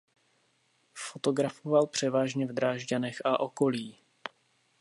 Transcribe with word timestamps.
Fotografoval 0.93 1.87
převážně 1.87 2.45
v 2.45 2.53
Drážďanech 2.53 3.17
a 3.25 3.39
okolí. 3.39 3.97